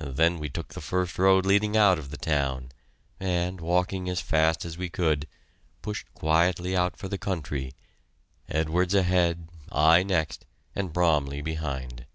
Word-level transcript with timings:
Then 0.00 0.40
we 0.40 0.48
took 0.48 0.74
the 0.74 0.80
first 0.80 1.16
road 1.16 1.46
leading 1.46 1.76
out 1.76 1.96
of 1.96 2.10
the 2.10 2.16
town, 2.16 2.72
and, 3.20 3.60
walking 3.60 4.08
as 4.08 4.20
fast 4.20 4.64
as 4.64 4.76
we 4.76 4.88
could, 4.88 5.28
pushed 5.80 6.12
quietly 6.12 6.76
out 6.76 6.96
for 6.96 7.06
the 7.06 7.18
country, 7.18 7.70
Edwards 8.48 8.94
ahead, 8.94 9.46
I 9.70 10.02
next, 10.02 10.44
and 10.74 10.92
Bromley 10.92 11.40
behind. 11.40 12.06